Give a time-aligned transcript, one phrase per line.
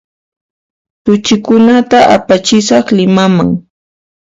[1.03, 3.49] Suchikunata apachisaq Limaman